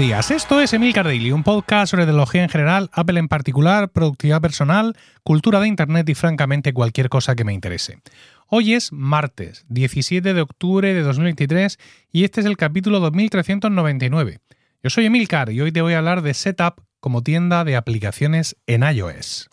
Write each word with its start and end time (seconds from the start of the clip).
días, 0.00 0.30
esto 0.30 0.62
es 0.62 0.72
Emil 0.72 0.94
Daily, 0.94 1.30
un 1.30 1.42
podcast 1.42 1.90
sobre 1.90 2.06
tecnología 2.06 2.42
en 2.42 2.48
general, 2.48 2.88
Apple 2.94 3.18
en 3.18 3.28
particular, 3.28 3.90
productividad 3.90 4.40
personal, 4.40 4.96
cultura 5.22 5.60
de 5.60 5.68
Internet 5.68 6.08
y 6.08 6.14
francamente 6.14 6.72
cualquier 6.72 7.10
cosa 7.10 7.36
que 7.36 7.44
me 7.44 7.52
interese. 7.52 7.98
Hoy 8.46 8.72
es 8.72 8.92
martes, 8.92 9.66
17 9.68 10.32
de 10.32 10.40
octubre 10.40 10.94
de 10.94 11.02
2023 11.02 11.78
y 12.10 12.24
este 12.24 12.40
es 12.40 12.46
el 12.46 12.56
capítulo 12.56 12.98
2399. 13.00 14.38
Yo 14.82 14.88
soy 14.88 15.04
Emilcar 15.04 15.50
y 15.50 15.60
hoy 15.60 15.70
te 15.70 15.82
voy 15.82 15.92
a 15.92 15.98
hablar 15.98 16.22
de 16.22 16.32
Setup 16.32 16.80
como 17.00 17.22
tienda 17.22 17.64
de 17.64 17.76
aplicaciones 17.76 18.56
en 18.66 18.84
iOS. 18.84 19.50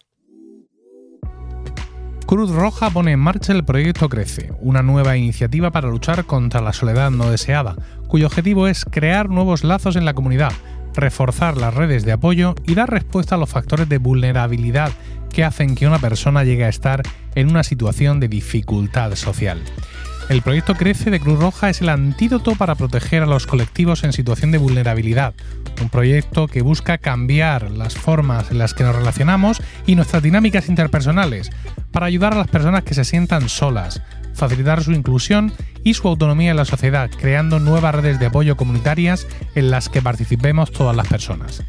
Cruz 2.28 2.52
Roja 2.52 2.90
pone 2.90 3.14
en 3.14 3.22
marcha 3.22 3.54
el 3.54 3.64
proyecto 3.64 4.10
Crece, 4.10 4.52
una 4.60 4.84
nueva 4.84 5.16
iniciativa 5.16 5.72
para 5.72 5.88
luchar 5.88 6.26
contra 6.26 6.60
la 6.60 6.74
soledad 6.74 7.10
no 7.10 7.32
deseada, 7.32 7.78
cuyo 8.10 8.28
objetivo 8.28 8.68
es 8.68 8.84
crear 8.84 9.30
nuevos 9.30 9.64
lazos 9.64 9.96
en 9.96 10.04
la 10.04 10.14
comunidad, 10.14 10.52
reforzar 10.94 11.56
las 11.56 11.74
redes 11.74 12.04
de 12.04 12.12
apoyo 12.12 12.54
y 12.66 12.76
dar 12.76 12.90
respuesta 12.90 13.36
a 13.36 13.38
los 13.38 13.50
factores 13.50 13.88
de 13.88 13.98
vulnerabilidad 13.98 14.92
que 15.32 15.46
hacen 15.46 15.74
que 15.74 15.88
una 15.88 16.00
persona 16.00 16.44
llegue 16.44 16.66
a 16.66 16.70
estar 16.70 17.02
en 17.36 17.50
una 17.50 17.64
situación 17.64 18.20
de 18.20 18.28
dificultad 18.28 19.16
social. 19.16 19.64
El 20.28 20.42
proyecto 20.42 20.76
Crece 20.76 21.10
de 21.10 21.22
Cruz 21.22 21.40
Roja 21.40 21.70
es 21.70 21.80
el 21.80 21.88
antídoto 21.88 22.56
para 22.56 22.76
proteger 22.76 23.24
a 23.24 23.28
los 23.28 23.48
colectivos 23.48 24.04
en 24.04 24.12
situación 24.12 24.52
de 24.52 24.58
vulnerabilidad, 24.58 25.34
un 25.82 25.88
proyecto 25.88 26.48
que 26.48 26.62
busca 26.62 26.98
cambiar 26.98 27.72
las 27.72 27.96
formas 27.96 28.52
en 28.52 28.58
las 28.58 28.74
que 28.74 28.84
nos 28.84 28.96
relacionamos 28.96 29.62
y 29.86 29.96
nuestras 29.96 30.24
dinámicas 30.24 30.68
interpersonales, 30.68 31.52
para 31.98 32.06
ayudar 32.06 32.34
a 32.34 32.38
las 32.38 32.48
personas 32.48 32.84
que 32.84 32.94
se 32.94 33.04
sientan 33.04 33.50
solas, 33.50 34.04
facilitar 34.36 34.84
su 34.84 34.92
inclusión 34.92 35.52
y 35.84 35.96
su 35.96 36.08
autonomía 36.08 36.52
en 36.52 36.58
la 36.58 36.66
sociedad, 36.66 37.10
creando 37.10 37.58
nuevas 37.58 37.96
redes 37.96 38.20
de 38.20 38.28
apoyo 38.28 38.56
comunitarias 38.56 39.26
en 39.56 39.72
las 39.72 39.90
que 39.90 40.04
participemos 40.04 40.72
todas 40.72 40.96
las 40.96 41.08
personas. 41.08 41.64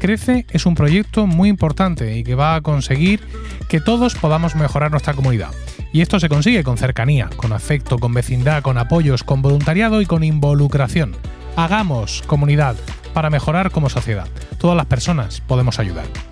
Crece 0.00 0.46
es 0.50 0.66
un 0.66 0.74
proyecto 0.74 1.28
muy 1.28 1.48
importante 1.48 2.18
y 2.18 2.24
que 2.24 2.34
va 2.34 2.56
a 2.56 2.60
conseguir 2.60 3.20
que 3.68 3.80
todos 3.80 4.16
podamos 4.16 4.56
mejorar 4.56 4.90
nuestra 4.90 5.14
comunidad 5.14 5.52
y 5.92 6.00
esto 6.00 6.18
se 6.18 6.28
consigue 6.28 6.64
con 6.64 6.76
cercanía, 6.76 7.30
con 7.36 7.52
afecto, 7.52 8.00
con 8.00 8.12
vecindad, 8.14 8.62
con 8.62 8.78
apoyos, 8.78 9.22
con 9.22 9.42
voluntariado 9.42 10.00
y 10.02 10.06
con 10.06 10.24
involucración. 10.24 11.14
Hagamos 11.54 12.24
comunidad 12.26 12.74
para 13.14 13.30
mejorar 13.30 13.70
como 13.70 13.90
sociedad. 13.90 14.26
Todas 14.58 14.76
las 14.76 14.86
personas 14.86 15.40
podemos 15.40 15.78
ayudar. 15.78 16.31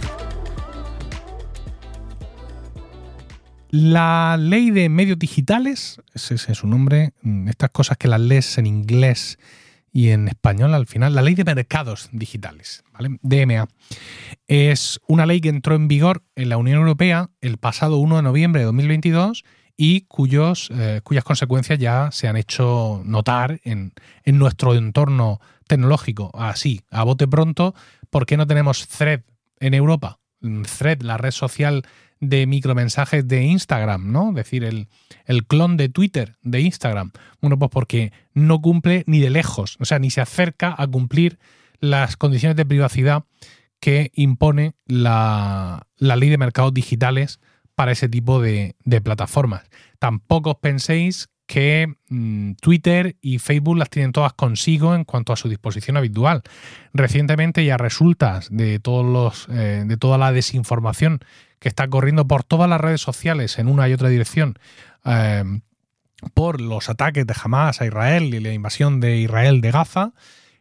La 3.70 4.38
ley 4.40 4.72
de 4.72 4.88
medios 4.88 5.20
digitales, 5.20 6.02
ese 6.14 6.36
es 6.36 6.58
su 6.58 6.66
nombre, 6.66 7.12
mm, 7.24 7.50
estas 7.50 7.72
cosas 7.72 7.98
que 7.98 8.08
las 8.08 8.22
lees 8.22 8.58
en 8.58 8.68
inglés 8.68 9.38
y 9.96 10.10
en 10.10 10.28
español 10.28 10.74
al 10.74 10.88
final, 10.88 11.16
la 11.16 11.22
ley 11.22 11.36
de 11.36 11.46
mercados 11.46 12.10
digitales, 12.12 12.84
¿vale? 12.92 13.18
DMA, 13.22 13.70
es 14.46 15.00
una 15.08 15.26
ley 15.26 15.40
que 15.40 15.48
entró 15.48 15.74
en 15.74 15.88
vigor 15.88 16.22
en 16.36 16.50
la 16.50 16.58
Unión 16.58 16.80
Europea 16.80 17.30
el 17.40 17.58
pasado 17.58 17.96
1 17.96 18.18
de 18.18 18.22
noviembre 18.22 18.60
de 18.60 18.66
2022 18.66 19.46
y 19.78 20.02
cuyos, 20.02 20.70
eh, 20.74 21.00
cuyas 21.02 21.24
consecuencias 21.24 21.80
ya 21.80 22.10
se 22.12 22.28
han 22.28 22.36
hecho 22.36 23.04
notar 23.06 23.62
en, 23.64 23.94
en 24.26 24.38
nuestro 24.38 24.76
entorno 24.76 25.40
tecnológico. 25.66 26.30
Así, 26.38 26.82
a 26.92 27.06
bote 27.06 27.26
pronto, 27.26 27.74
¿por 28.10 28.26
qué 28.26 28.36
no 28.36 28.46
tenemos 28.46 28.90
Thread 28.90 29.22
en 29.62 29.76
Europa? 29.76 30.20
Thread, 30.78 31.04
la 31.04 31.16
red 31.16 31.32
social 31.32 31.84
de 32.20 32.48
micromensajes 32.48 33.28
de 33.28 33.44
Instagram, 33.44 34.12
¿no? 34.12 34.30
Es 34.30 34.36
decir, 34.36 34.64
el, 34.64 34.88
el, 35.26 35.46
clon 35.46 35.78
de 35.78 35.90
Twitter 35.90 36.36
de 36.42 36.62
Instagram. 36.62 37.12
Bueno, 37.42 37.60
pues 37.60 37.72
porque 37.72 38.14
no 38.34 38.62
cumple 38.62 39.04
ni 39.08 39.20
de 39.20 39.30
lejos, 39.30 39.78
o 39.80 39.86
sea, 39.86 40.00
ni 40.00 40.10
se 40.10 40.22
acerca 40.22 40.74
a 40.78 40.88
cumplir 40.88 41.40
las 41.80 42.18
condiciones 42.18 42.56
de 42.56 42.66
privacidad 42.66 43.24
que 43.80 44.12
impone 44.16 44.74
la, 44.88 45.88
ley 45.98 46.30
de 46.30 46.38
mercados 46.38 46.74
digitales 46.74 47.40
para 47.76 47.92
ese 47.92 48.10
tipo 48.10 48.42
de, 48.42 48.76
plataformas. 49.04 49.64
Tampoco 50.00 50.52
os 50.52 50.58
penséis 50.58 51.30
que 51.46 51.94
mm, 52.10 52.54
Twitter 52.54 53.18
y 53.22 53.38
Facebook 53.38 53.78
las 53.78 53.92
tienen 53.92 54.12
todas 54.12 54.34
consigo 54.34 54.96
en 54.96 55.04
cuanto 55.04 55.34
a 55.34 55.36
su 55.36 55.50
disposición 55.50 55.98
habitual. 55.98 56.42
Recientemente 56.94 57.64
ya 57.64 57.78
resulta 57.78 58.40
de 58.50 58.80
todos 58.80 59.06
los 59.06 59.48
eh, 59.56 59.84
de 59.86 59.98
toda 59.98 60.18
la 60.18 60.32
desinformación 60.32 61.20
que 61.60 61.70
está 61.70 61.88
corriendo 61.88 62.28
por 62.28 62.44
todas 62.44 62.70
las 62.70 62.82
redes 62.82 63.02
sociales 63.02 63.58
en 63.60 63.68
una 63.68 63.88
y 63.90 63.94
otra 63.94 64.10
dirección 64.10 64.58
eh, 65.06 65.44
por 66.34 66.62
los 66.62 66.90
ataques 66.90 67.26
de 67.28 67.36
Hamas 67.42 67.82
a 67.82 67.86
Israel 67.86 68.34
y 68.34 68.40
la 68.40 68.54
invasión 68.54 69.00
de 69.00 69.18
Israel 69.18 69.62
de 69.62 69.72
Gaza, 69.72 70.14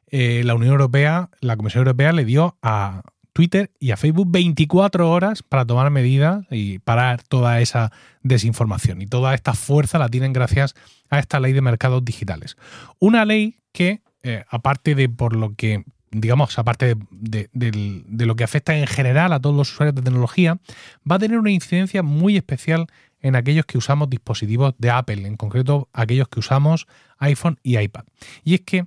eh, 0.09 0.43
la 0.45 0.55
Unión 0.55 0.73
Europea, 0.73 1.31
la 1.41 1.57
Comisión 1.57 1.81
Europea 1.81 2.13
le 2.13 2.25
dio 2.25 2.57
a 2.63 3.03
Twitter 3.33 3.73
y 3.81 3.91
a 3.91 3.97
Facebook 3.97 4.29
24 4.31 5.11
horas 5.11 5.43
para 5.43 5.65
tomar 5.65 5.91
medidas 5.91 6.47
y 6.51 6.79
parar 6.79 7.23
toda 7.23 7.61
esa 7.61 7.91
desinformación. 8.23 9.03
Y 9.03 9.07
toda 9.07 9.35
esta 9.35 9.55
fuerza 9.55 9.99
la 9.99 10.09
tienen 10.09 10.33
gracias 10.33 10.75
a 11.11 11.19
esta 11.19 11.41
ley 11.41 11.53
de 11.53 11.61
mercados 11.61 12.05
digitales. 12.05 12.57
Una 13.01 13.25
ley 13.25 13.59
que, 13.73 14.03
eh, 14.23 14.45
aparte 14.49 14.95
de 14.95 15.09
por 15.09 15.35
lo 15.35 15.55
que, 15.55 15.85
digamos, 16.15 16.59
aparte 16.59 16.97
de, 17.11 17.49
lo 18.27 18.37
que 18.37 18.45
afecta 18.45 18.77
en 18.77 18.87
general 18.87 19.33
a 19.33 19.41
todos 19.41 19.57
los 19.57 19.73
usuarios 19.73 19.95
de 19.95 20.03
tecnología, 20.03 20.59
va 21.11 21.17
a 21.17 21.19
tener 21.19 21.39
una 21.39 21.51
incidencia 21.51 22.03
muy 22.03 22.37
especial 22.37 22.87
en 23.21 23.37
aquellos 23.37 23.67
que 23.67 23.79
usamos 23.79 24.11
dispositivos 24.11 24.75
de 24.79 24.91
Apple, 24.91 25.27
en 25.27 25.37
concreto 25.37 25.89
aquellos 25.93 26.29
que 26.29 26.41
usamos 26.41 26.87
iPhone 27.19 27.59
y 27.63 27.79
iPad. 27.79 28.05
Y 28.45 28.55
es 28.55 28.61
que 28.61 28.87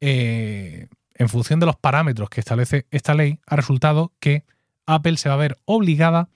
eh, 0.00 0.88
en 1.14 1.28
función 1.28 1.60
de 1.60 1.66
los 1.66 1.76
parámetros 1.76 2.30
que 2.30 2.40
establece 2.40 2.86
esta 2.90 3.14
ley, 3.14 3.38
ha 3.46 3.56
resultado 3.56 4.12
que 4.18 4.44
Apple 4.86 5.16
se 5.16 5.28
va 5.28 5.34
a 5.34 5.38
ver 5.38 5.58
obligada 5.64 6.28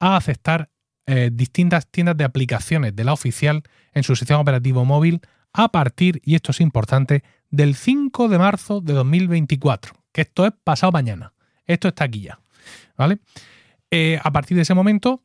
a 0.00 0.16
aceptar 0.16 0.70
eh, 1.06 1.30
distintas 1.32 1.86
tiendas 1.86 2.16
de 2.16 2.24
aplicaciones 2.24 2.94
de 2.94 3.04
la 3.04 3.12
oficial 3.12 3.62
en 3.94 4.02
su 4.02 4.14
sistema 4.14 4.40
operativo 4.40 4.84
móvil 4.84 5.20
a 5.52 5.68
partir, 5.72 6.20
y 6.24 6.34
esto 6.34 6.52
es 6.52 6.60
importante, 6.60 7.24
del 7.50 7.74
5 7.74 8.28
de 8.28 8.38
marzo 8.38 8.80
de 8.80 8.92
2024, 8.92 9.94
que 10.12 10.22
esto 10.22 10.46
es 10.46 10.52
pasado 10.64 10.92
mañana. 10.92 11.32
Esto 11.66 11.88
está 11.88 12.04
aquí 12.04 12.22
ya. 12.22 12.40
¿Vale? 12.96 13.18
Eh, 13.90 14.18
a 14.22 14.32
partir 14.32 14.56
de 14.56 14.62
ese 14.62 14.74
momento, 14.74 15.22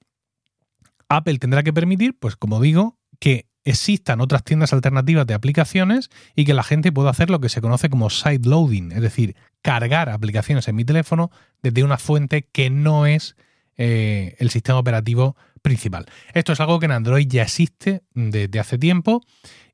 Apple 1.10 1.40
tendrá 1.40 1.64
que 1.64 1.74
permitir, 1.74 2.18
pues 2.18 2.36
como 2.36 2.62
digo, 2.62 2.98
que 3.20 3.48
existan 3.66 4.22
otras 4.22 4.44
tiendas 4.44 4.74
alternativas 4.74 5.26
de 5.26 5.34
aplicaciones 5.34 6.10
y 6.36 6.46
que 6.46 6.54
la 6.54 6.64
gente 6.64 6.92
pueda 6.92 7.10
hacer 7.10 7.30
lo 7.30 7.40
que 7.40 7.50
se 7.50 7.62
conoce 7.62 7.90
como 7.90 8.10
side 8.10 8.48
loading, 8.48 8.92
es 8.92 9.02
decir, 9.02 9.36
cargar 9.62 10.10
aplicaciones 10.10 10.68
en 10.68 10.76
mi 10.76 10.86
teléfono 10.86 11.32
desde 11.62 11.84
una 11.84 11.98
fuente 11.98 12.44
que 12.52 12.70
no 12.70 13.06
es 13.06 13.36
eh, 13.78 14.36
el 14.40 14.50
sistema 14.50 14.80
operativo 14.80 15.36
principal. 15.62 16.06
Esto 16.34 16.54
es 16.54 16.60
algo 16.60 16.80
que 16.80 16.86
en 16.86 16.92
Android 16.92 17.28
ya 17.28 17.44
existe 17.44 18.04
desde 18.14 18.60
hace 18.60 18.78
tiempo 18.78 19.22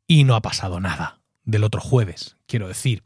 y 0.07 0.23
no 0.23 0.35
ha 0.35 0.41
pasado 0.41 0.79
nada 0.79 1.19
del 1.43 1.63
otro 1.63 1.81
jueves, 1.81 2.37
quiero 2.49 2.67
decir. 2.67 3.03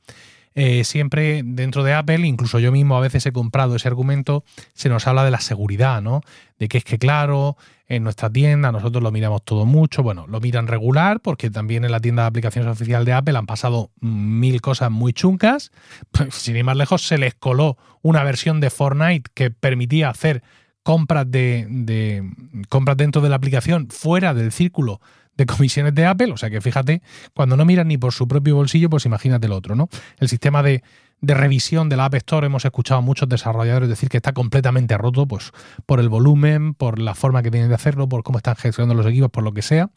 Eh, 0.55 0.83
siempre 0.83 1.41
dentro 1.43 1.83
de 1.83 1.93
Apple, 1.93 2.27
incluso 2.27 2.59
yo 2.59 2.71
mismo 2.71 2.95
a 2.95 2.99
veces 2.99 3.25
he 3.25 3.31
comprado 3.31 3.75
ese 3.75 3.87
argumento, 3.87 4.43
se 4.73 4.87
nos 4.87 5.07
habla 5.07 5.23
de 5.25 5.31
la 5.31 5.39
seguridad, 5.39 6.01
¿no? 6.01 6.21
De 6.59 6.67
que 6.67 6.77
es 6.77 6.83
que, 6.83 6.99
claro, 6.99 7.57
en 7.87 8.03
nuestra 8.03 8.29
tienda 8.29 8.71
nosotros 8.71 9.01
lo 9.01 9.11
miramos 9.11 9.43
todo 9.43 9.65
mucho, 9.65 10.03
bueno, 10.03 10.27
lo 10.27 10.39
miran 10.39 10.67
regular, 10.67 11.21
porque 11.21 11.49
también 11.49 11.85
en 11.85 11.91
la 11.91 11.99
tienda 11.99 12.23
de 12.23 12.27
aplicaciones 12.27 12.71
oficial 12.71 13.03
de 13.03 13.13
Apple 13.13 13.35
han 13.35 13.47
pasado 13.47 13.89
mil 13.99 14.61
cosas 14.61 14.91
muy 14.91 15.11
chuncas. 15.11 15.71
Sin 16.29 16.55
ir 16.55 16.63
más 16.63 16.77
lejos, 16.77 17.01
se 17.01 17.17
les 17.17 17.33
coló 17.33 17.77
una 18.03 18.23
versión 18.23 18.59
de 18.59 18.69
Fortnite 18.69 19.31
que 19.33 19.49
permitía 19.49 20.09
hacer 20.09 20.43
compras 20.83 21.31
de 21.31 22.29
compras 22.69 22.97
dentro 22.97 23.21
de 23.21 23.29
la 23.29 23.37
aplicación 23.37 23.87
fuera 23.89 24.33
del 24.33 24.51
círculo 24.51 24.99
de 25.37 25.45
comisiones 25.45 25.93
de 25.95 26.05
Apple. 26.05 26.31
O 26.31 26.37
sea 26.37 26.49
que 26.49 26.61
fíjate, 26.61 27.01
cuando 27.33 27.57
no 27.57 27.65
miran 27.65 27.87
ni 27.87 27.97
por 27.97 28.13
su 28.13 28.27
propio 28.27 28.55
bolsillo, 28.55 28.89
pues 28.89 29.05
imagínate 29.05 29.47
el 29.47 29.53
otro, 29.53 29.75
¿no? 29.75 29.89
El 30.19 30.29
sistema 30.29 30.63
de, 30.63 30.83
revisión 31.21 31.87
de 31.89 31.95
la 31.95 32.05
App 32.05 32.15
Store 32.15 32.47
hemos 32.47 32.65
escuchado 32.65 32.99
a 32.99 33.01
muchos 33.01 33.29
desarrolladores 33.29 33.87
decir 33.87 34.09
que 34.09 34.17
está 34.17 34.33
completamente 34.33 34.97
roto, 34.97 35.25
pues 35.25 35.51
por 35.85 35.99
el 35.99 36.09
volumen, 36.09 36.73
por 36.73 36.99
la 36.99 37.15
forma 37.15 37.41
que 37.41 37.51
tienen 37.51 37.69
de 37.69 37.75
hacerlo, 37.75 38.09
por 38.09 38.23
cómo 38.23 38.39
están 38.39 38.55
gestionando 38.55 38.93
los 38.93 39.09
equipos, 39.09 39.29
por 39.31 39.43
lo 39.43 39.53
que 39.53 39.61
sea. 39.61 39.89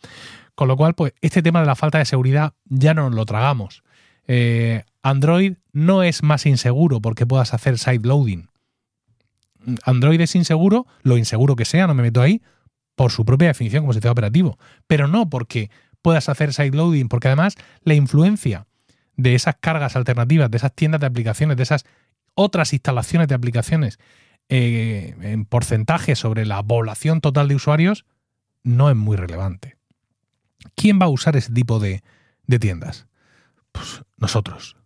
Con 0.54 0.68
lo 0.68 0.76
cual, 0.76 0.94
pues 0.94 1.12
este 1.20 1.42
tema 1.42 1.60
de 1.60 1.66
la 1.66 1.74
falta 1.74 1.98
de 1.98 2.04
seguridad 2.04 2.52
ya 2.64 2.94
no 2.94 3.02
nos 3.02 3.14
lo 3.14 3.26
tragamos. 3.26 3.82
Eh, 4.28 4.84
Android 5.02 5.54
no 5.72 6.02
es 6.02 6.22
más 6.22 6.46
inseguro 6.46 7.00
porque 7.00 7.26
puedas 7.26 7.54
hacer 7.54 7.78
side 7.78 8.06
loading. 8.06 8.48
Android 9.84 10.20
es 10.20 10.34
inseguro, 10.34 10.86
lo 11.02 11.18
inseguro 11.18 11.56
que 11.56 11.64
sea, 11.64 11.86
no 11.86 11.94
me 11.94 12.02
meto 12.02 12.22
ahí, 12.22 12.40
por 12.96 13.12
su 13.12 13.24
propia 13.24 13.48
definición 13.48 13.84
como 13.84 13.92
sistema 13.92 14.12
operativo, 14.12 14.58
pero 14.86 15.06
no 15.06 15.30
porque 15.30 15.70
puedas 16.02 16.28
hacer 16.28 16.52
sideloading, 16.52 17.08
porque 17.08 17.28
además 17.28 17.54
la 17.82 17.94
influencia 17.94 18.66
de 19.16 19.34
esas 19.34 19.56
cargas 19.60 19.96
alternativas, 19.96 20.50
de 20.50 20.56
esas 20.56 20.74
tiendas 20.74 21.00
de 21.00 21.06
aplicaciones, 21.06 21.56
de 21.56 21.62
esas 21.62 21.84
otras 22.34 22.72
instalaciones 22.72 23.28
de 23.28 23.34
aplicaciones 23.34 23.98
eh, 24.48 25.14
en 25.20 25.44
porcentaje 25.44 26.16
sobre 26.16 26.46
la 26.46 26.62
población 26.62 27.20
total 27.20 27.48
de 27.48 27.54
usuarios, 27.54 28.04
no 28.62 28.90
es 28.90 28.96
muy 28.96 29.16
relevante. 29.16 29.76
¿Quién 30.74 31.00
va 31.00 31.06
a 31.06 31.10
usar 31.10 31.36
ese 31.36 31.52
tipo 31.52 31.78
de, 31.78 32.02
de 32.46 32.58
tiendas? 32.58 33.06
Pues 33.72 34.02
nosotros. 34.16 34.76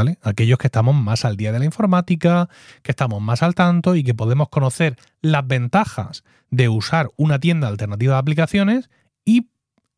¿Vale? 0.00 0.16
Aquellos 0.22 0.56
que 0.56 0.68
estamos 0.68 0.94
más 0.94 1.26
al 1.26 1.36
día 1.36 1.52
de 1.52 1.58
la 1.58 1.66
informática, 1.66 2.48
que 2.82 2.90
estamos 2.90 3.20
más 3.20 3.42
al 3.42 3.54
tanto 3.54 3.96
y 3.96 4.02
que 4.02 4.14
podemos 4.14 4.48
conocer 4.48 4.96
las 5.20 5.46
ventajas 5.46 6.24
de 6.50 6.70
usar 6.70 7.10
una 7.18 7.38
tienda 7.38 7.68
alternativa 7.68 8.14
de 8.14 8.18
aplicaciones 8.18 8.88
y 9.26 9.50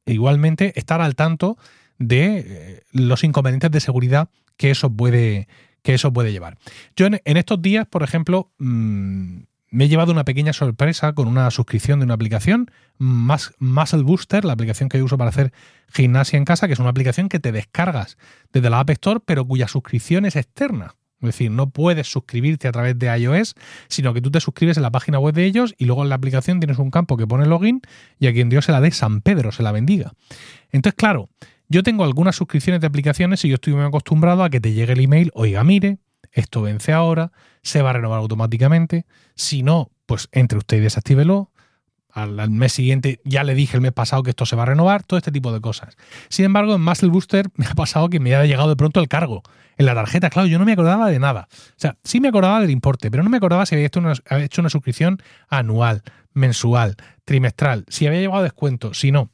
igualmente 0.05 0.77
estar 0.77 1.01
al 1.01 1.15
tanto 1.15 1.57
de 1.99 2.45
eh, 2.45 2.83
los 2.91 3.23
inconvenientes 3.23 3.71
de 3.71 3.79
seguridad 3.79 4.29
que 4.57 4.73
eso 4.73 4.91
puede, 4.91 5.47
que 5.83 5.95
eso 5.95 6.13
puede 6.13 6.33
llevar. 6.33 6.59
Yo 6.97 7.07
en, 7.07 7.37
estos 7.37 7.63
días, 7.63 7.87
por 7.87 8.03
ejemplo, 8.03 8.51
mm, 8.59 9.43
me 9.73 9.87
he 9.87 9.89
llevado 9.89 10.13
una 10.13 10.25
pequeña 10.25 10.53
sorpresa 10.53 11.15
con 11.15 11.27
una 11.27 11.51
suscripción 11.51 11.99
de 11.99 12.05
una 12.05 12.15
aplicación, 12.15 12.71
Muscle 12.99 14.03
Booster, 14.03 14.45
la 14.45 14.53
aplicación 14.53 14.91
que 14.91 14.99
yo 14.99 15.07
uso 15.07 15.17
para 15.17 15.31
hacer 15.31 15.53
gimnasia 15.89 16.37
en 16.37 16.45
casa, 16.45 16.67
que 16.67 16.75
es 16.75 16.79
una 16.79 16.91
aplicación 16.91 17.31
que 17.31 17.41
te 17.41 17.53
descargas 17.53 18.19
desde 18.53 18.69
la 18.69 18.81
App 18.81 18.91
Store, 18.91 19.21
pero 19.25 19.47
cuya 19.47 19.69
suscripción 19.69 20.27
es 20.27 20.37
externa. 20.37 20.95
Es 21.23 21.27
decir, 21.27 21.51
no 21.51 21.71
puedes 21.71 22.11
suscribirte 22.11 22.69
a 22.69 22.73
través 22.73 22.99
de 22.99 23.07
iOS, 23.17 23.55
sino 23.89 24.13
que 24.13 24.21
tú 24.21 24.31
te 24.31 24.41
suscribes 24.41 24.77
en 24.77 24.83
la 24.83 24.91
página 24.91 25.19
web 25.19 25.35
de 25.35 25.47
ellos 25.47 25.75
y 25.79 25.87
luego 25.87 26.03
en 26.03 26.11
la 26.11 26.17
aplicación 26.17 26.61
tienes 26.61 26.79
un 26.79 26.91
campo 26.91 27.17
que 27.17 27.27
pone 27.27 27.47
login 27.47 27.81
y 28.19 28.27
a 28.27 28.33
quien 28.35 28.51
Dios 28.51 28.67
se 28.67 28.73
la 28.73 28.83
dé 28.83 28.91
San 28.91 29.23
Pedro, 29.23 29.53
se 29.53 29.63
la 29.63 29.73
bendiga. 29.73 30.13
Entonces, 30.71 30.97
claro, 30.99 31.31
yo 31.69 31.83
tengo 31.83 32.05
algunas 32.05 32.37
suscripciones 32.37 32.83
de 32.83 32.89
aplicaciones 32.89 33.43
y 33.47 33.49
yo 33.49 33.55
estoy 33.55 33.73
muy 33.73 33.85
acostumbrado 33.85 34.45
a 34.45 34.51
que 34.51 34.61
te 34.61 34.75
llegue 34.75 34.93
el 34.93 35.01
email, 35.01 35.31
oiga, 35.33 35.65
mire, 35.65 35.97
esto 36.33 36.63
vence 36.63 36.93
ahora, 36.93 37.33
se 37.63 37.83
va 37.83 37.91
a 37.91 37.93
renovar 37.95 38.19
automáticamente. 38.19 39.07
Si 39.35 39.63
no, 39.63 39.91
pues 40.07 40.29
entre 40.33 40.59
usted 40.59 40.79
y 40.79 40.81
desactívelo. 40.81 41.51
Al, 42.11 42.51
mes 42.51 42.75
siguiente 42.75 43.21
ya 43.25 43.43
le 43.43 43.55
dije 43.55 43.75
el 43.75 43.81
mes 43.81 43.93
pasado 43.93 44.23
que 44.23 44.31
esto 44.31 44.45
se 44.45 44.55
va 44.55 44.65
a 44.65 44.67
renovar, 44.67 45.03
todo 45.03 45.17
este 45.17 45.33
tipo 45.33 45.51
de 45.51 45.63
cosas. 45.63 45.97
Sin 46.29 46.45
embargo, 46.45 46.75
en 46.75 46.83
Muscle 46.83 47.09
Booster 47.09 47.49
me 47.57 47.67
ha 47.67 47.75
pasado 47.75 48.11
que 48.11 48.21
me 48.21 48.35
ha 48.35 48.45
llegado 48.45 48.69
de 48.69 48.77
pronto 48.77 49.01
el 49.01 49.09
cargo 49.09 49.43
en 49.79 49.87
la 49.87 49.95
tarjeta. 49.95 50.29
Claro, 50.29 50.47
yo 50.47 50.59
no 50.59 50.67
me 50.67 50.73
acordaba 50.73 51.09
de 51.09 51.19
nada. 51.19 51.49
O 51.51 51.75
sea, 51.79 51.97
sí 52.05 52.21
me 52.21 52.29
acordaba 52.29 52.61
del 52.61 52.71
importe, 52.71 53.11
pero 53.11 53.23
no 53.23 53.31
me 53.31 53.39
acordaba 53.39 53.65
si 53.65 53.75
había 53.75 53.87
hecho 53.87 54.01
una, 54.01 54.13
hecho 54.43 54.61
una 54.61 54.69
suscripción 54.69 55.23
anual, 55.49 56.03
mensual, 56.35 56.97
trimestral, 57.25 57.87
si 57.89 58.07
había 58.07 58.21
llevado 58.21 58.43
descuento, 58.43 58.93
si 58.93 59.11
no. 59.11 59.31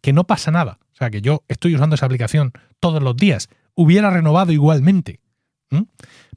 Que 0.00 0.12
no 0.12 0.24
pasa 0.24 0.50
nada. 0.50 0.78
O 0.92 0.96
sea, 0.96 1.10
que 1.10 1.20
yo 1.20 1.42
estoy 1.48 1.74
usando 1.74 1.96
esa 1.96 2.06
aplicación 2.06 2.52
todos 2.80 3.02
los 3.02 3.16
días. 3.16 3.48
Hubiera 3.74 4.10
renovado 4.10 4.52
igualmente 4.52 5.20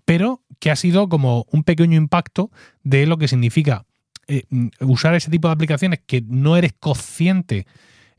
pero 0.05 0.41
que 0.59 0.71
ha 0.71 0.75
sido 0.75 1.09
como 1.09 1.45
un 1.51 1.63
pequeño 1.63 1.97
impacto 1.97 2.51
de 2.83 3.05
lo 3.05 3.17
que 3.17 3.27
significa 3.27 3.85
eh, 4.27 4.43
usar 4.79 5.13
ese 5.15 5.29
tipo 5.29 5.47
de 5.47 5.53
aplicaciones 5.53 5.99
que 6.05 6.23
no 6.27 6.57
eres 6.57 6.73
consciente, 6.79 7.67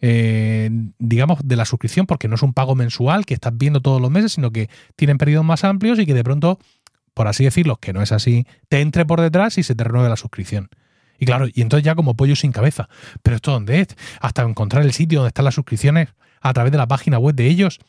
eh, 0.00 0.70
digamos, 0.98 1.40
de 1.44 1.56
la 1.56 1.64
suscripción, 1.64 2.06
porque 2.06 2.28
no 2.28 2.36
es 2.36 2.42
un 2.42 2.52
pago 2.52 2.74
mensual 2.74 3.26
que 3.26 3.34
estás 3.34 3.56
viendo 3.56 3.80
todos 3.80 4.00
los 4.00 4.10
meses, 4.10 4.32
sino 4.32 4.50
que 4.50 4.68
tienen 4.94 5.18
periodos 5.18 5.44
más 5.44 5.64
amplios 5.64 5.98
y 5.98 6.06
que 6.06 6.14
de 6.14 6.22
pronto, 6.22 6.58
por 7.14 7.28
así 7.28 7.44
decirlo, 7.44 7.76
que 7.76 7.92
no 7.92 8.02
es 8.02 8.12
así, 8.12 8.46
te 8.68 8.80
entre 8.80 9.04
por 9.04 9.20
detrás 9.20 9.58
y 9.58 9.62
se 9.62 9.74
te 9.74 9.84
renueve 9.84 10.08
la 10.08 10.16
suscripción. 10.16 10.68
Y 11.18 11.26
claro, 11.26 11.46
y 11.52 11.62
entonces 11.62 11.84
ya 11.84 11.94
como 11.94 12.14
pollo 12.14 12.36
sin 12.36 12.52
cabeza. 12.52 12.88
Pero 13.22 13.36
esto 13.36 13.50
dónde 13.50 13.80
es? 13.80 13.88
Hasta 14.20 14.42
encontrar 14.42 14.84
el 14.84 14.92
sitio 14.92 15.20
donde 15.20 15.28
están 15.28 15.46
las 15.46 15.54
suscripciones 15.54 16.10
a 16.40 16.52
través 16.52 16.72
de 16.72 16.78
la 16.78 16.86
página 16.86 17.18
web 17.18 17.34
de 17.34 17.46
ellos 17.46 17.80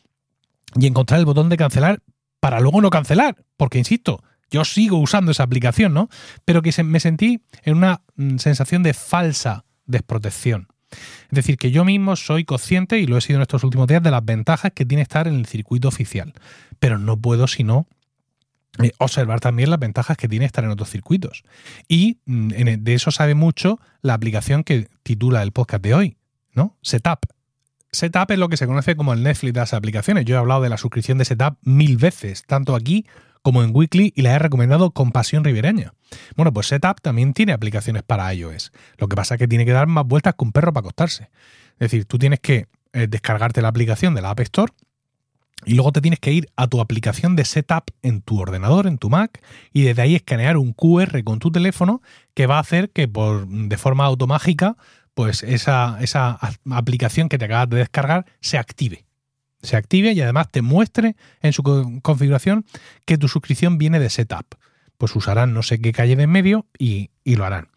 y 0.75 0.87
encontrar 0.87 1.19
el 1.19 1.25
botón 1.25 1.49
de 1.49 1.57
cancelar 1.57 2.01
para 2.47 2.61
luego 2.61 2.79
no 2.79 2.89
cancelar, 2.89 3.35
porque 3.57 3.77
insisto, 3.77 4.23
yo 4.49 4.63
sigo 4.63 4.99
usando 4.99 5.31
esa 5.31 5.43
aplicación, 5.43 5.93
¿no? 5.93 6.07
Pero 6.45 6.61
que 6.61 6.71
me 6.81 7.01
sentí 7.01 7.41
en 7.63 7.75
una 7.75 8.03
mm, 8.15 8.37
sensación 8.37 8.83
de 8.83 8.93
falsa 8.93 9.65
desprotección. 9.85 10.69
Es 10.89 11.31
decir, 11.31 11.57
que 11.57 11.71
yo 11.71 11.83
mismo 11.83 12.15
soy 12.15 12.45
consciente, 12.45 12.99
y 12.99 13.05
lo 13.05 13.17
he 13.17 13.21
sido 13.21 13.39
en 13.39 13.41
estos 13.41 13.65
últimos 13.65 13.85
días, 13.87 14.01
de 14.01 14.11
las 14.11 14.23
ventajas 14.23 14.71
que 14.73 14.85
tiene 14.85 15.01
estar 15.01 15.27
en 15.27 15.33
el 15.33 15.45
circuito 15.45 15.89
oficial. 15.89 16.31
Pero 16.79 16.97
no 16.97 17.17
puedo 17.17 17.47
sino 17.47 17.85
eh, 18.81 18.91
observar 18.97 19.41
también 19.41 19.69
las 19.69 19.79
ventajas 19.79 20.15
que 20.15 20.29
tiene 20.29 20.45
estar 20.45 20.63
en 20.63 20.69
otros 20.69 20.89
circuitos. 20.89 21.43
Y 21.89 22.19
mm, 22.27 22.47
de 22.79 22.93
eso 22.93 23.11
sabe 23.11 23.35
mucho 23.35 23.77
la 24.01 24.13
aplicación 24.13 24.63
que 24.63 24.87
titula 25.03 25.43
el 25.43 25.51
podcast 25.51 25.83
de 25.83 25.93
hoy, 25.93 26.17
¿no? 26.53 26.77
Setup. 26.81 27.25
Setup 27.97 28.29
es 28.31 28.37
lo 28.37 28.47
que 28.47 28.57
se 28.57 28.67
conoce 28.67 28.95
como 28.95 29.13
el 29.13 29.23
Netflix 29.23 29.53
de 29.53 29.59
las 29.59 29.73
aplicaciones. 29.73 30.25
Yo 30.25 30.35
he 30.35 30.37
hablado 30.37 30.61
de 30.61 30.69
la 30.69 30.77
suscripción 30.77 31.17
de 31.17 31.25
Setup 31.25 31.57
mil 31.63 31.97
veces, 31.97 32.43
tanto 32.45 32.75
aquí 32.75 33.05
como 33.41 33.63
en 33.63 33.71
Weekly, 33.73 34.13
y 34.15 34.21
la 34.21 34.35
he 34.35 34.39
recomendado 34.39 34.91
con 34.91 35.11
pasión 35.11 35.43
ribereña. 35.43 35.93
Bueno, 36.35 36.53
pues 36.53 36.67
Setup 36.67 37.01
también 37.01 37.33
tiene 37.33 37.53
aplicaciones 37.53 38.03
para 38.03 38.31
iOS. 38.33 38.71
Lo 38.97 39.07
que 39.07 39.15
pasa 39.15 39.35
es 39.35 39.39
que 39.39 39.47
tiene 39.47 39.65
que 39.65 39.71
dar 39.71 39.87
más 39.87 40.05
vueltas 40.05 40.35
que 40.37 40.43
un 40.43 40.51
perro 40.51 40.73
para 40.73 40.81
acostarse. 40.81 41.29
Es 41.73 41.91
decir, 41.91 42.05
tú 42.05 42.17
tienes 42.17 42.39
que 42.39 42.67
eh, 42.93 43.07
descargarte 43.07 43.61
la 43.61 43.69
aplicación 43.69 44.13
de 44.15 44.21
la 44.21 44.31
App 44.31 44.41
Store 44.41 44.73
y 45.65 45.73
luego 45.73 45.91
te 45.91 46.01
tienes 46.01 46.19
que 46.19 46.31
ir 46.31 46.49
a 46.55 46.67
tu 46.67 46.81
aplicación 46.81 47.35
de 47.35 47.45
Setup 47.45 47.91
en 48.03 48.21
tu 48.21 48.39
ordenador, 48.39 48.85
en 48.85 48.97
tu 48.97 49.09
Mac, 49.09 49.41
y 49.73 49.83
desde 49.83 50.03
ahí 50.03 50.15
escanear 50.15 50.57
un 50.57 50.73
QR 50.73 51.23
con 51.23 51.39
tu 51.39 51.51
teléfono 51.51 52.01
que 52.35 52.45
va 52.45 52.57
a 52.57 52.61
hacer 52.61 52.91
que 52.91 53.07
por, 53.07 53.47
de 53.47 53.77
forma 53.77 54.05
automágica 54.05 54.77
pues 55.17 55.41
esa, 55.41 55.97
esa 55.99 56.37
aplicación 56.69 57.27
que 57.27 57.39
te 57.39 57.45
acabas 57.45 57.67
de 57.69 57.77
descargar 57.77 58.27
se 58.39 58.59
active. 58.59 59.03
Se 59.63 59.75
active 59.75 60.11
y 60.11 60.21
además 60.21 60.51
te 60.51 60.61
muestre 60.61 61.15
en 61.41 61.53
su 61.53 61.63
configuración 62.03 62.67
que 63.03 63.17
tu 63.17 63.27
suscripción 63.27 63.79
viene 63.79 63.99
de 63.99 64.11
Setup. 64.11 64.45
Pues 64.99 65.15
usarán 65.15 65.55
no 65.55 65.63
sé 65.63 65.81
qué 65.81 65.91
calle 65.91 66.15
de 66.15 66.21
en 66.21 66.29
medio 66.29 66.67
y, 66.77 67.09
lo 67.25 67.45
harán. 67.45 67.69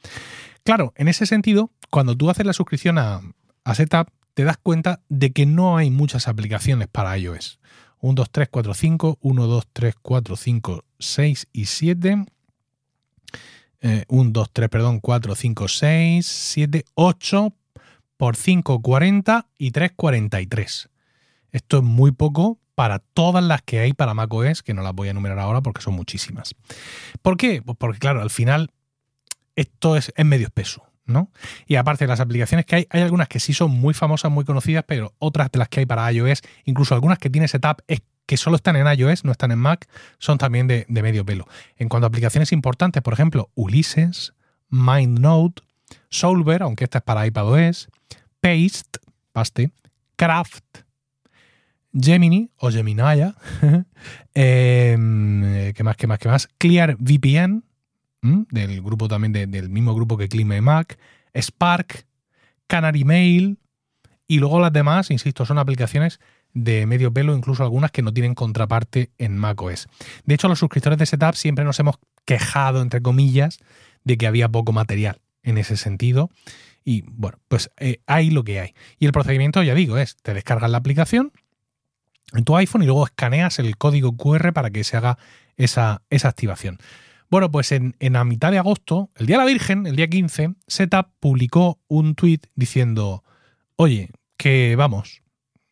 Claro, 0.65 0.93
en 0.97 1.09
ese 1.09 1.25
sentido, 1.25 1.71
cuando 1.89 2.15
tú 2.15 2.29
haces 2.29 2.45
la 2.45 2.53
suscripción 2.53 2.99
a, 2.99 3.23
a 3.65 3.75
Setup, 3.75 4.11
te 4.35 4.45
das 4.45 4.59
cuenta 4.59 5.01
de 5.09 5.33
que 5.33 5.47
no 5.47 5.79
hay 5.79 5.91
muchas 5.91 6.29
aplicaciones 6.29 6.89
para 6.89 7.17
iOS. 7.17 7.59
1, 8.01 8.17
2, 8.17 8.31
3, 8.31 8.49
4, 8.51 8.75
5, 8.75 9.19
1, 9.19 9.47
2, 9.47 9.69
3, 9.73 9.95
4, 10.03 10.37
5, 10.37 10.85
6 10.99 11.49
y 11.55 11.65
7 11.65 12.27
1, 13.83 14.31
2, 14.31 14.51
3, 14.53 14.69
perdón, 14.69 15.01
4, 15.01 15.35
5, 15.35 15.69
6, 15.69 16.27
7, 16.27 16.85
8 16.95 17.55
por 18.17 18.37
5, 18.37 18.83
40 18.83 19.47
y 19.59 19.71
3, 19.71 19.93
43. 19.97 20.89
Esto 21.53 21.79
es 21.79 21.83
muy 21.83 22.13
poco 22.13 22.59
para 22.75 22.99
todas 22.99 23.43
las 23.43 23.63
que 23.63 23.81
hay 23.81 23.93
para 23.93 24.15
macOS, 24.15 24.63
que 24.63 24.75
no 24.75 24.83
las 24.83 24.95
voy 24.95 25.09
a 25.09 25.11
enumerar 25.13 25.39
ahora 25.39 25.61
porque 25.61 25.83
son 25.83 25.95
muchísimas. 25.95 26.55
¿Por 27.23 27.37
qué? 27.37 27.63
Pues 27.63 27.77
porque, 27.79 27.99
claro, 27.99 28.23
al 28.23 28.31
final 28.31 28.71
esto 29.57 29.97
es, 29.97 30.13
es 30.17 30.25
medio 30.25 30.47
espeso. 30.47 30.85
¿no? 31.11 31.31
Y 31.67 31.77
aparte 31.77 32.05
de 32.05 32.09
las 32.09 32.21
aplicaciones 32.21 32.65
que 32.67 32.77
hay, 32.77 32.87
hay 32.91 33.03
algunas 33.03 33.29
que 33.29 33.41
sí 33.41 33.53
son 33.53 33.71
muy 33.71 33.95
famosas, 33.95 34.31
muy 34.31 34.45
conocidas, 34.45 34.85
pero 34.87 35.13
otras 35.19 35.51
de 35.51 35.59
las 35.59 35.69
que 35.69 35.81
hay 35.81 35.87
para 35.87 36.11
iOS, 36.13 36.43
incluso 36.65 36.95
algunas 36.95 37.19
que 37.19 37.31
tiene 37.31 37.49
Setup, 37.49 37.83
es 37.89 38.01
que 38.31 38.37
solo 38.37 38.55
están 38.55 38.77
en 38.77 38.87
iOS, 38.87 39.25
no 39.25 39.33
están 39.33 39.51
en 39.51 39.59
Mac, 39.59 39.89
son 40.19 40.39
también 40.39 40.69
de, 40.69 40.87
medio 40.89 41.27
pelo. 41.27 41.49
En 41.77 41.89
cuanto 41.89 42.07
a 42.07 42.09
aplicaciones 42.09 42.53
importantes, 42.53 43.03
por 43.03 43.13
ejemplo, 43.13 43.51
Ulysses, 43.57 44.35
MindNote, 44.69 45.63
Solver, 46.11 46.63
aunque 46.63 46.85
esta 46.85 46.99
es 46.99 47.05
para 47.05 47.27
iPadOS, 47.27 47.89
Paste, 48.41 49.01
Paste, 49.33 49.73
Craft, 50.15 50.65
Gemini 51.93 52.49
o 52.59 52.71
Geminaya, 52.71 53.35
em, 54.35 55.73
¿qué 55.73 55.83
más, 55.83 55.97
qué 55.97 56.07
más, 56.07 56.21
qué 56.21 56.29
más? 56.29 56.49
Clear 56.57 56.97
VPN, 57.01 57.65
del 58.23 58.81
grupo 58.81 59.09
también 59.09 59.33
del 59.33 59.71
mismo 59.71 59.93
grupo 59.93 60.17
que 60.17 60.29
Clima 60.29 60.61
Mac, 60.61 61.01
Spark, 61.35 62.07
Canary 62.69 63.03
Mail, 63.03 63.59
y 64.29 64.39
luego 64.39 64.61
las 64.61 64.73
demás, 64.73 65.11
insisto, 65.11 65.45
son 65.45 65.59
aplicaciones 65.59 66.21
de 66.53 66.87
medio 66.87 67.13
pelo, 67.13 67.35
incluso 67.37 67.63
algunas 67.63 67.91
que 67.91 68.03
no 68.03 68.13
tienen 68.13 68.35
contraparte 68.35 69.11
en 69.19 69.37
macOS. 69.37 69.89
De 70.25 70.35
hecho, 70.35 70.49
los 70.49 70.59
suscriptores 70.59 70.99
de 70.99 71.07
Setup 71.07 71.35
siempre 71.35 71.65
nos 71.65 71.79
hemos 71.81 71.97
quejado, 72.25 72.83
entre 72.83 73.03
comillas, 73.03 73.59
de 74.05 74.19
que 74.19 74.27
había 74.27 74.49
poco 74.49 74.73
material 74.73 75.21
en 75.43 75.59
ese 75.59 75.77
sentido. 75.77 76.31
Y 76.85 77.03
bueno, 77.07 77.39
pues 77.49 77.71
eh, 77.79 78.01
hay 78.07 78.31
lo 78.31 78.45
que 78.45 78.61
hay. 78.61 78.75
Y 78.99 79.07
el 79.07 79.13
procedimiento, 79.13 79.63
ya 79.63 79.75
digo, 79.75 79.99
es, 79.99 80.17
te 80.17 80.35
descargas 80.35 80.71
la 80.71 80.79
aplicación 80.79 81.33
en 82.33 82.45
tu 82.45 82.57
iPhone 82.57 82.83
y 82.83 82.87
luego 82.87 83.05
escaneas 83.05 83.59
el 83.59 83.77
código 83.77 84.17
QR 84.17 84.53
para 84.53 84.71
que 84.71 84.85
se 84.85 84.97
haga 84.97 85.19
esa, 85.57 86.03
esa 86.11 86.29
activación. 86.29 86.79
Bueno, 87.29 87.51
pues 87.51 87.71
en, 87.71 87.95
en, 88.01 88.17
a 88.17 88.25
mitad 88.25 88.51
de 88.51 88.59
agosto, 88.59 89.11
el 89.17 89.27
día 89.27 89.37
de 89.37 89.45
la 89.45 89.51
Virgen, 89.51 89.87
el 89.87 89.95
día 89.95 90.09
15, 90.09 90.55
Setup 90.67 91.09
publicó 91.21 91.79
un 91.87 92.15
tweet 92.15 92.41
diciendo, 92.57 93.23
oye, 93.77 94.11
que 94.37 94.75
vamos, 94.75 95.23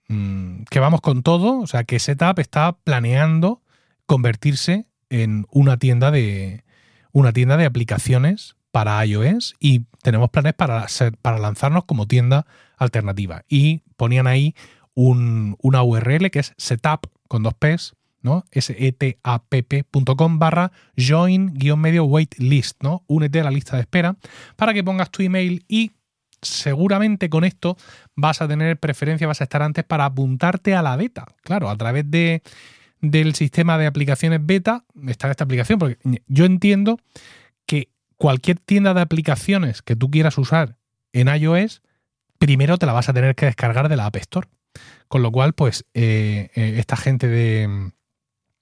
Mm, 0.09 0.63
que 0.71 0.81
vamos 0.81 1.01
con 1.01 1.23
todo, 1.23 1.61
o 1.61 1.67
sea 1.67 1.85
que 1.85 1.99
Setup 1.99 2.39
está 2.39 2.73
planeando 2.73 3.63
convertirse 4.07 4.87
en 5.11 5.47
una 5.51 5.77
tienda 5.79 6.11
de 6.11 6.65
una 7.13 7.33
tienda 7.33 7.57
de 7.57 7.67
aplicaciones 7.67 8.57
para 8.71 9.05
iOS 9.05 9.55
y 9.61 9.83
tenemos 10.03 10.31
planes 10.31 10.55
para, 10.55 10.87
para 11.23 11.39
lanzarnos 11.39 11.85
como 11.85 12.07
tienda 12.07 12.47
alternativa. 12.77 13.45
Y 13.49 13.83
ponían 13.97 14.27
ahí 14.27 14.55
una 14.95 15.83
URL 15.83 16.31
que 16.31 16.39
es 16.41 16.55
setup 16.57 17.07
con 17.29 17.43
dos 17.43 17.55
P's, 17.55 17.95
¿no? 18.23 18.45
setapp.com 18.53 20.39
barra 20.39 20.73
join-medio 20.97 22.05
waitlist, 22.05 22.83
¿no? 22.83 23.05
Únete 23.07 23.41
a 23.41 23.45
la 23.45 23.51
lista 23.51 23.77
de 23.77 23.83
espera 23.83 24.17
para 24.57 24.75
que 24.75 24.83
pongas 24.83 25.11
tu 25.11 25.23
email 25.23 25.65
y 25.69 25.93
seguramente 26.43 27.29
con 27.29 27.45
esto 27.45 27.77
vas 28.15 28.43
a 28.43 28.49
tener 28.49 28.79
preferencia, 28.79 29.27
vas 29.27 29.41
a 29.41 29.45
estar 29.45 29.63
antes 29.63 29.85
para 29.85 30.05
apuntarte 30.05 30.75
a 30.75 30.83
la 30.83 30.97
beta. 30.97 31.27
Claro, 31.43 31.71
a 31.71 31.77
través 31.77 32.11
de, 32.11 32.43
del 33.01 33.35
sistema 33.35 33.79
de 33.79 33.87
aplicaciones 33.87 34.41
beta 34.45 34.85
está 35.07 35.31
esta 35.31 35.45
aplicación, 35.45 35.79
porque 35.79 35.99
yo 36.27 36.45
entiendo 36.45 36.99
que 37.67 37.89
cualquier 38.17 38.59
tienda 38.59 38.95
de 38.95 39.01
aplicaciones 39.01 39.83
que 39.83 39.97
tú 39.97 40.11
quieras 40.11 40.39
usar 40.39 40.77
en 41.13 41.29
iOS, 41.29 41.83
primero 42.39 42.79
te 42.79 42.87
la 42.87 42.93
vas 42.93 43.09
a 43.09 43.13
tener 43.13 43.35
que 43.35 43.47
descargar 43.47 43.89
de 43.89 43.97
la 43.97 44.07
App 44.07 44.17
Store. 44.17 44.49
Con 45.09 45.23
lo 45.23 45.33
cual, 45.33 45.55
pues, 45.55 45.85
eh, 45.95 46.51
eh, 46.55 46.75
esta 46.79 46.97
gente 46.97 47.29
de, 47.29 47.91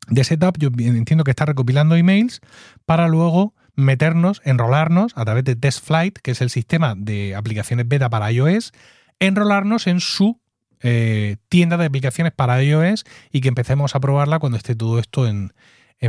de 0.08 0.24
Setup, 0.24 0.56
yo 0.58 0.70
entiendo 0.78 1.24
que 1.24 1.30
está 1.30 1.44
recopilando 1.44 1.96
emails 1.96 2.40
para 2.84 3.08
luego 3.08 3.54
meternos, 3.76 4.40
enrolarnos 4.44 5.12
a 5.16 5.24
través 5.24 5.44
de 5.44 5.54
TestFlight, 5.54 6.18
que 6.18 6.32
es 6.32 6.40
el 6.40 6.50
sistema 6.50 6.94
de 6.96 7.36
aplicaciones 7.36 7.86
beta 7.86 8.10
para 8.10 8.32
iOS, 8.32 8.72
enrolarnos 9.20 9.86
en 9.86 10.00
su 10.00 10.40
eh, 10.80 11.36
tienda 11.48 11.76
de 11.76 11.86
aplicaciones 11.86 12.32
para 12.32 12.62
iOS 12.62 13.04
y 13.30 13.40
que 13.40 13.48
empecemos 13.48 13.94
a 13.94 14.00
probarla 14.00 14.38
cuando 14.38 14.58
esté 14.58 14.74
todo 14.74 14.98
esto 14.98 15.28
en, 15.28 15.52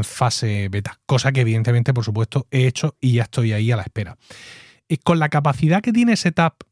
fase 0.04 0.68
beta. 0.70 1.00
Cosa 1.06 1.32
que 1.32 1.42
evidentemente, 1.42 1.94
por 1.94 2.04
supuesto, 2.04 2.48
he 2.52 2.68
hecho 2.68 2.96
y 3.00 3.14
ya 3.14 3.24
estoy 3.24 3.54
ahí 3.54 3.72
a 3.72 3.78
la 3.78 3.84
espera. 3.84 4.18
Y 4.88 4.98
con 4.98 5.20
la 5.20 5.30
capacidad 5.30 5.82
que 5.82 5.94
tiene 5.94 6.16
Setup 6.18 6.64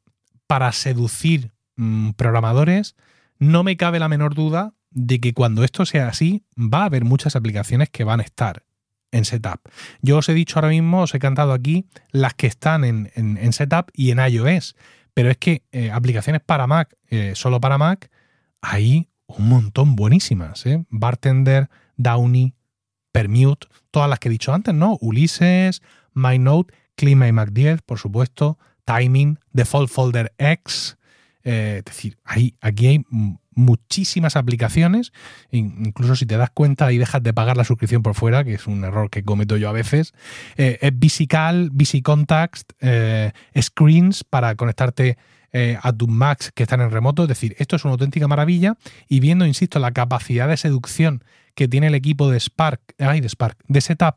para 0.47 0.71
seducir 0.71 1.51
mm, 1.75 2.11
programadores, 2.11 2.95
no 3.39 3.63
me 3.63 3.77
cabe 3.77 3.99
la 3.99 4.09
menor 4.09 4.35
duda 4.35 4.73
de 4.91 5.19
que 5.19 5.33
cuando 5.33 5.63
esto 5.63 5.85
sea 5.85 6.07
así, 6.07 6.43
va 6.57 6.83
a 6.83 6.85
haber 6.85 7.03
muchas 7.03 7.35
aplicaciones 7.35 7.89
que 7.89 8.03
van 8.03 8.19
a 8.19 8.23
estar 8.23 8.63
en 9.15 9.23
Setup. 9.23 9.61
Yo 10.01 10.17
os 10.17 10.29
he 10.29 10.33
dicho 10.33 10.59
ahora 10.59 10.69
mismo, 10.69 11.01
os 11.01 11.15
he 11.15 11.19
cantado 11.19 11.53
aquí 11.53 11.85
las 12.11 12.33
que 12.33 12.47
están 12.47 12.83
en, 12.83 13.53
Setup 13.53 13.89
y 13.93 14.11
en 14.11 14.19
iOS, 14.19 14.75
pero 15.13 15.31
es 15.31 15.37
que 15.37 15.63
eh, 15.71 15.89
aplicaciones 15.91 16.41
para 16.45 16.67
Mac, 16.67 16.95
eh, 17.09 17.31
solo 17.35 17.61
para 17.61 17.77
Mac, 17.77 18.11
hay 18.61 19.09
un 19.27 19.47
montón 19.47 19.95
buenísimas. 19.95 20.65
¿eh? 20.65 20.83
Bartender, 20.89 21.69
Downy, 21.95 22.53
Permute, 23.13 23.67
todas 23.91 24.09
las 24.09 24.19
que 24.19 24.27
he 24.27 24.31
dicho 24.31 24.53
antes, 24.53 24.73
¿no? 24.73 24.97
Ulises, 24.99 25.81
MyNote, 26.13 26.73
Clima 26.95 27.29
y 27.29 27.31
Mac 27.31 27.51
10, 27.53 27.81
por 27.83 27.97
supuesto, 27.97 28.59
Timing, 28.83 29.39
Default 29.53 29.89
Folder 29.89 30.33
X. 30.37 30.97
es 31.43 31.85
decir, 31.85 32.17
aquí 32.25 32.53
hay 32.59 33.05
muchísimas 33.55 34.35
aplicaciones, 34.35 35.11
incluso 35.51 36.15
si 36.15 36.25
te 36.25 36.37
das 36.37 36.49
cuenta 36.51 36.91
y 36.91 36.97
dejas 36.97 37.23
de 37.23 37.33
pagar 37.33 37.57
la 37.57 37.63
suscripción 37.63 38.03
por 38.03 38.13
fuera, 38.13 38.43
que 38.43 38.53
es 38.53 38.67
un 38.67 38.83
error 38.83 39.09
que 39.09 39.23
cometo 39.23 39.57
yo 39.57 39.69
a 39.69 39.71
veces, 39.71 40.13
eh, 40.57 40.77
es 40.81 40.91
VisiCal, 40.93 41.69
VisiContact, 41.71 42.73
eh, 42.81 43.31
Screens 43.59 44.23
para 44.23 44.55
conectarte 44.55 45.17
eh, 45.53 45.79
a 45.81 45.93
tus 45.93 46.09
Macs 46.09 46.51
que 46.51 46.63
están 46.63 46.81
en 46.81 46.91
remoto, 46.91 47.23
es 47.23 47.29
decir, 47.29 47.55
esto 47.59 47.77
es 47.77 47.85
una 47.85 47.93
auténtica 47.93 48.27
maravilla. 48.27 48.75
Y 49.07 49.21
viendo, 49.21 49.45
insisto, 49.45 49.79
la 49.79 49.91
capacidad 49.91 50.49
de 50.49 50.57
seducción 50.57 51.23
que 51.53 51.69
tiene 51.69 51.87
el 51.87 51.95
equipo 51.95 52.29
de 52.29 52.39
Spark, 52.41 52.81
ay, 52.99 53.21
de 53.21 53.29
Spark, 53.29 53.57
de 53.69 53.79
Setup 53.79 54.15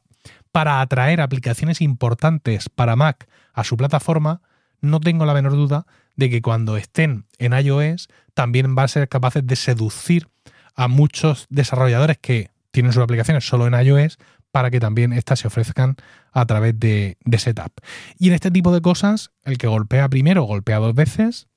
para 0.50 0.80
atraer 0.80 1.20
aplicaciones 1.20 1.80
importantes 1.80 2.68
para 2.68 2.96
Mac 2.96 3.28
a 3.52 3.62
su 3.62 3.76
plataforma, 3.76 4.40
no 4.80 5.00
tengo 5.00 5.26
la 5.26 5.34
menor 5.34 5.52
duda 5.52 5.86
de 6.16 6.30
que 6.30 6.42
cuando 6.42 6.76
estén 6.76 7.26
en 7.38 7.52
iOS 7.52 8.08
también 8.34 8.74
van 8.74 8.84
a 8.84 8.88
ser 8.88 9.08
capaces 9.08 9.46
de 9.46 9.56
seducir 9.56 10.28
a 10.74 10.88
muchos 10.88 11.46
desarrolladores 11.50 12.18
que 12.18 12.50
tienen 12.70 12.92
sus 12.92 13.02
aplicaciones 13.02 13.46
solo 13.46 13.66
en 13.66 13.74
iOS 13.74 14.18
para 14.50 14.70
que 14.70 14.80
también 14.80 15.12
éstas 15.12 15.40
se 15.40 15.48
ofrezcan 15.48 15.96
a 16.32 16.46
través 16.46 16.78
de, 16.78 17.16
Setup. 17.38 17.72
Y 18.18 18.28
en 18.28 18.34
este 18.34 18.50
tipo 18.50 18.72
de 18.72 18.80
cosas, 18.80 19.30
el 19.44 19.58
que 19.58 19.66
golpea 19.66 20.08
primero 20.08 20.42
golpea 20.44 20.78
dos 20.78 20.94
veces 20.94 21.48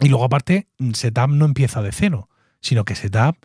y 0.00 0.08
luego 0.08 0.24
aparte 0.24 0.68
Setup 0.92 1.28
no 1.28 1.44
empieza 1.44 1.82
de 1.82 1.92
cero, 1.92 2.28
sino 2.60 2.84
que 2.84 2.94
Setup 2.94 3.36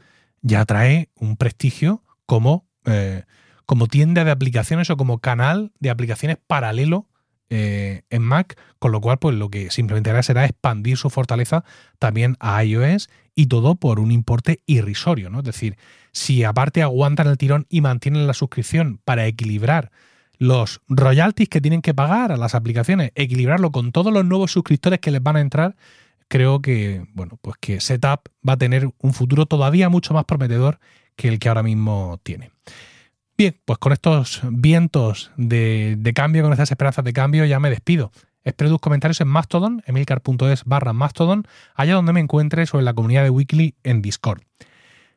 ya 0.41 0.65
trae 0.65 1.10
un 1.15 1.38
prestigio 1.38 2.03
como, 2.25 2.67
eh, 2.86 3.24
como 3.65 3.88
tienda 3.88 4.24
de 4.24 4.31
aplicaciones 4.31 4.89
o 4.89 4.98
como 4.98 5.20
canal 5.20 5.72
de 5.79 5.89
aplicaciones 5.89 6.38
paralelo 6.48 7.08
eh, 7.53 8.03
en 8.10 8.22
Mac, 8.22 8.58
con 8.79 8.93
lo 8.93 9.01
cual 9.01 9.20
pues 9.20 9.36
lo 9.36 9.50
que 9.50 9.72
simplemente 9.72 10.10
hará 10.10 10.24
será 10.24 10.46
expandir 10.46 10.96
su 10.96 11.10
fortaleza 11.10 11.65
también 12.00 12.38
a 12.39 12.63
iOS 12.63 13.10
y 13.36 13.48
todo 13.48 13.75
por 13.75 14.00
un 14.00 14.10
importe 14.12 14.62
irrisorio, 14.67 15.29
¿no? 15.29 15.39
Es 15.39 15.43
decir, 15.43 15.75
si 16.13 16.46
aparte 16.46 16.81
aguantan 16.81 17.27
el 17.27 17.38
tirón 17.38 17.67
y 17.67 17.81
mantienen 17.81 18.25
la 18.25 18.34
suscripción 18.34 19.01
para 19.03 19.27
equilibrar 19.27 19.91
los 20.38 20.79
royalties 20.88 21.50
que 21.50 21.60
tienen 21.60 21.81
que 21.81 21.93
pagar 21.93 22.31
a 22.31 22.38
las 22.38 22.55
aplicaciones, 22.55 23.12
equilibrarlo 23.15 23.74
con 23.74 23.91
todos 23.91 24.13
los 24.13 24.24
nuevos 24.24 24.53
suscriptores 24.53 25.00
que 25.00 25.12
les 25.12 25.22
van 25.22 25.36
a 25.36 25.41
entrar, 25.41 25.75
creo 26.29 26.62
que, 26.62 27.05
bueno, 27.13 27.38
pues 27.41 27.58
que 27.60 27.81
Setup 27.81 28.29
va 28.48 28.53
a 28.53 28.58
tener 28.58 28.89
un 28.98 29.13
futuro 29.13 29.46
todavía 29.46 29.89
mucho 29.89 30.13
más 30.13 30.24
prometedor 30.24 30.79
que 31.17 31.27
el 31.27 31.38
que 31.38 31.50
ahora 31.50 31.63
mismo 31.63 32.17
tiene. 32.24 32.51
Bien, 33.38 33.59
pues 33.65 33.79
con 33.79 33.91
estos 33.91 34.41
vientos 34.43 35.31
de, 35.35 36.11
cambio, 36.15 36.43
con 36.43 36.51
estas 36.51 36.71
esperanzas 36.71 37.03
de 37.03 37.13
cambio, 37.13 37.45
ya 37.45 37.59
me 37.59 37.69
despido. 37.69 38.11
Espero 38.43 38.69
tus 38.69 38.79
comentarios 38.79 39.21
en 39.21 39.27
Mastodon, 39.27 39.83
emilcar.es 39.85 40.63
barra 40.65 40.93
Mastodon, 40.93 41.47
allá 41.75 41.95
donde 41.95 42.13
me 42.13 42.19
encuentres 42.19 42.73
o 42.73 42.79
en 42.79 42.85
la 42.85 42.93
comunidad 42.93 43.23
de 43.23 43.29
Weekly 43.29 43.75
en 43.83 44.01
Discord. 44.01 44.41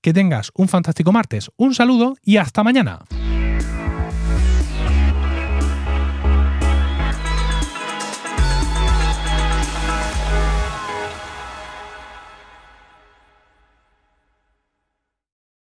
Que 0.00 0.14
tengas 0.14 0.52
un 0.54 0.68
fantástico 0.68 1.10
martes, 1.10 1.50
un 1.56 1.74
saludo 1.74 2.14
y 2.22 2.36
hasta 2.36 2.62
mañana. 2.62 3.00